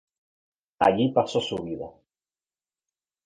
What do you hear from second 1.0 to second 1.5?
pasó